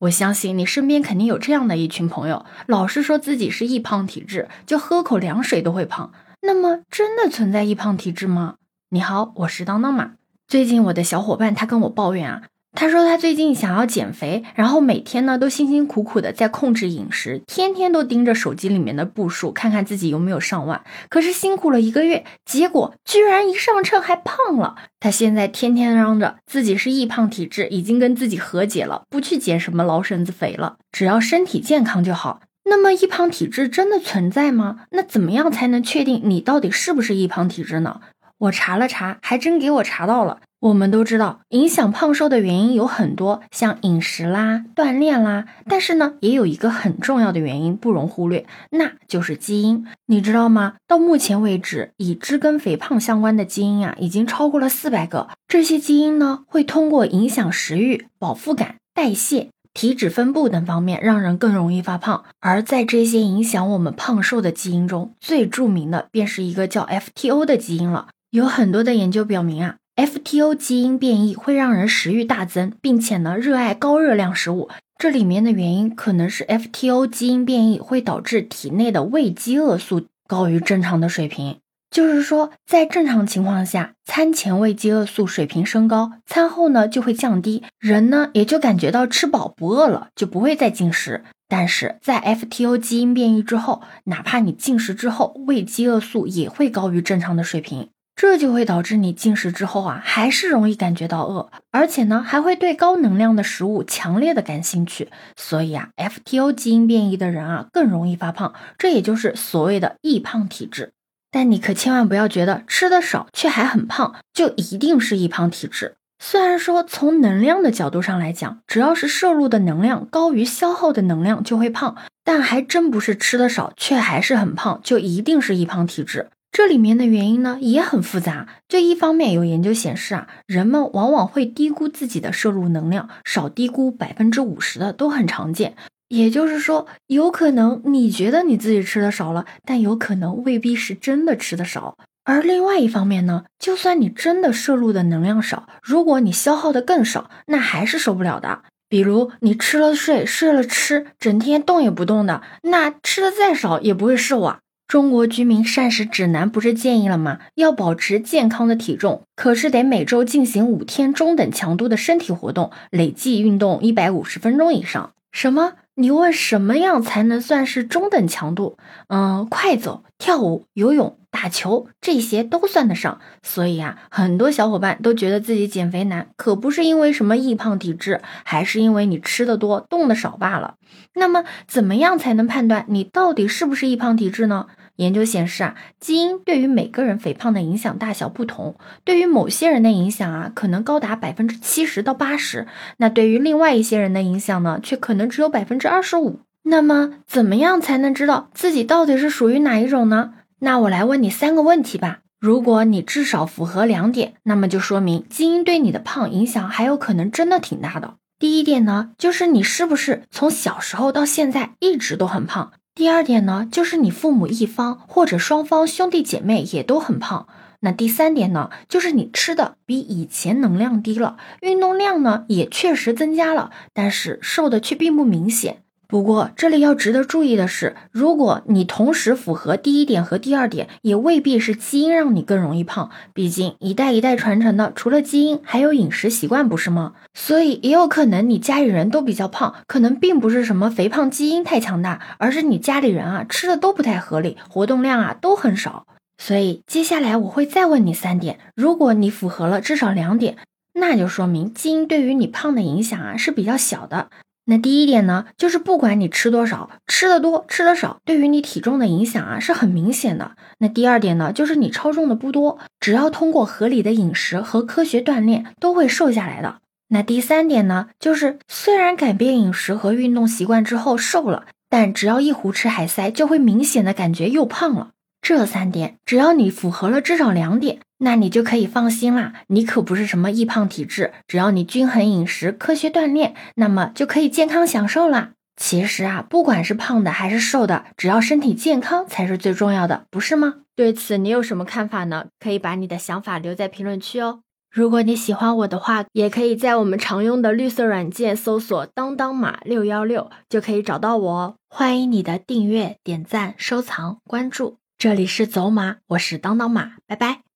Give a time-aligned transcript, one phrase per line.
[0.00, 6.10] 我相信你身边肯定有这样的一群朋友，老是说自己是易胖体质，就喝口凉水都会胖。
[6.40, 8.54] 那么，真的存在易胖体质吗？
[8.88, 10.12] 你好，我是当当妈。
[10.48, 12.44] 最近我的小伙伴他跟我抱怨啊。
[12.72, 20.82] 他说他最近想要减肥，然后每天呢都辛辛苦苦的在控制饮食，天天都盯着手机里面的步数，看看自己有没有上万。
[21.08, 24.76] 可是辛苦了一个月，结果居然一上秤还胖了。
[24.98, 32.40] 他现在天天嚷着自己是易胖体质，已经跟自己和解了，不去减什么劳身子肥了，只要身体健康就好。
[32.64, 34.82] 那么易胖体质真的存在吗？
[34.90, 38.00] 那怎么样才能确定你到底是不是易胖体质呢？
[38.38, 40.40] 我查了查，还真给我查到了。
[40.60, 45.46] 我们都知道，影响胖瘦的原因有很多，像饮食啦、锻炼啦。
[45.66, 49.86] 但是呢，也有一个很重要的原因不容忽略，那就是基因。
[50.06, 50.74] 你知道吗？
[50.86, 55.28] 到目前为止，已知跟肥胖相关的基因啊，已经超过了四百个。
[55.48, 62.24] 这些基因呢，会通过影响食欲、饱腹感、代谢、体脂分布等方面，让人更容易发胖。
[62.40, 68.08] 而在这些影响我们胖瘦的基因中，最著名的便是一个叫 FTO 的基因了。
[68.30, 69.76] 有很多的研究表明啊。
[69.96, 74.68] FTO 基因变异会让人食欲大增，并且呢热爱高热量食物。
[74.98, 81.58] 这里面的原因可能是 FTO 基因变异会导致体内的胃饥饿素高于正常的水平。
[81.90, 91.24] 就是说，在正常情况下，餐前胃饥饿素水平升高，餐后呢就会降低，人呢也就感觉到吃饱不饿了，就不会再进食。
[91.48, 97.88] 但是在 FTO 基因变异之后，哪怕你进食之后，胃饥饿素也会高于正常的水平。
[98.20, 105.08] 这就会导致你进食之后啊，还是容易感觉到饿，而且呢，还会对高能量的食物强烈的感兴趣。
[105.36, 110.92] 所以啊，FTO 基因变异的人啊，更容易发胖，这也就是所谓的易胖体质。
[111.30, 115.94] 但你可千万不要觉得吃的少却还很胖，就一定是易胖体质。
[116.22, 126.28] 虽然说从能量的角度上来讲，只要是摄入的能量高于消耗的能量就会胖，但还真不是吃的少却还是很胖就一定是易胖体质。
[126.60, 128.46] 这里面的原因呢也很复杂。
[128.68, 135.74] 就一方面有研究显示啊，人们往往会低估自己的摄入能量，少低估百分之五十的都很常见。
[136.08, 141.96] 也就是说，有可能你觉得你自己吃的少了，但有可能未必是真的吃的少。
[142.24, 148.60] 而另外一方面呢，就算你真的摄入的能量少，如果你消耗的更少，那还是受不了的。
[148.90, 154.58] 比如你吃了睡，睡了吃，整天动也不动的，那吃的再少也不会瘦啊。
[154.90, 157.38] 中国居民膳食指南不是建议了吗？
[157.54, 165.12] 要保持健康的体重，可是得每周进行五天中等强度的身体活动，累计运动一百五十分钟以上。
[165.30, 165.74] 什么？
[165.94, 168.76] 你问什么样才能算是中等强度？
[169.06, 173.20] 嗯，快走、跳舞、游泳、打球这些都算得上。
[173.44, 180.74] 所以啊，很多小伙伴都觉得自己减肥难，可不是因为什么易胖体质，还是因为你吃的多、动的少罢了。
[181.14, 184.66] 那么，怎么样才能判断你到底是不是易胖体质呢？
[185.00, 192.66] 研究显示啊，基因对于每个人肥胖的影响大小不同，对于某些人的影响啊，可能高达百分之七十到八十，
[192.98, 196.40] 那对于另外一些人的影响呢，却可能只有百分之二十五。
[196.64, 200.34] 那么，怎么样才能知道自己到底是属于哪一种呢？
[200.58, 202.18] 那我来问你三个问题吧。
[202.38, 208.16] 如果你至少符合两点，那么就说明基因对你的胖影响还有可能真的挺大的。
[208.38, 212.72] 第一点呢，就是你是不是从小时候到现在一直都很胖。
[213.00, 217.48] 第二点呢，就是你父母一方或者双方兄弟姐妹也都很胖。
[217.80, 225.82] 那第三点呢，就是你吃的比以前能量低了，运动量呢也确实增加了，但是瘦的却并不明显。
[226.10, 233.10] 不过，这里要值得注意的是，如果你同时符合第一点和第二点，也未必是基因让你更容易胖。
[233.32, 237.12] 毕竟一代一代传承的，除了基因，还有饮食习惯，不是吗？
[237.32, 246.06] 所以也有可能你家里人都比较胖，可能并不是什么肥胖基因太强大，而是你家里人啊吃的都不太合理，活动量啊都很少。
[246.38, 250.56] 所以接下来我会再问你三点，如果你符合了至少两点，
[250.94, 254.30] 那就说明基因对于你胖的影响啊是比较小的。
[254.70, 260.52] 那第一点呢，就是不管你吃多少，吃的多吃的少，对于你体重的影响啊是很明显的。
[260.78, 266.76] 那第二点呢，就是你超重的不多，只要通过合理的饮食和科学锻炼，都会瘦下来的。
[267.08, 275.08] 那第三点呢，就是虽然改变饮食和运动习惯之后瘦了，但只要一胡吃海塞，就会明显的感觉又胖了。
[275.50, 285.50] 这三点只要你符合了至少两点那你就可以放心啦你可不是什么易胖体质只要你均衡饮食科学锻炼那么就可以健康享受啦。
[285.74, 290.82] 其实啊不管是胖的还是瘦的只要身体健康才是最重要的不是吗？
[290.94, 292.46] 对此你有什么看法呢？
[292.60, 294.60] 可以把你的想法留在评论区哦。
[294.88, 301.74] 如果你喜欢我的话也可以在我们常用的绿色软件搜索当当码六幺六就可以找到我哦。
[301.88, 304.99] 欢迎你的订阅点赞收藏关注。
[305.20, 307.69] 这里是走马我是当当马拜拜。